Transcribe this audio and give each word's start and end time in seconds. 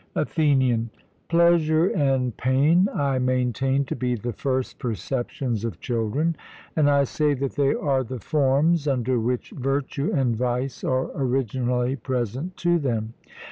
ATHENIAN: 0.15 0.89
Pleasure 1.29 1.85
and 1.85 2.35
pain 2.35 2.87
I 2.91 3.19
maintain 3.19 3.85
to 3.85 3.95
be 3.95 4.15
the 4.15 4.33
first 4.33 4.79
perceptions 4.79 5.63
of 5.63 5.79
children, 5.79 6.35
and 6.75 6.89
I 6.89 7.03
say 7.03 7.35
that 7.35 7.51
they 7.55 7.75
are 7.75 8.03
the 8.03 8.17
forms 8.19 8.87
under 8.87 9.19
which 9.19 9.51
virtue 9.51 10.11
and 10.11 10.35
vice 10.35 10.83
are 10.83 11.11
originally 11.15 11.97
present 11.97 12.57
to 12.57 12.79
them. 12.79 13.13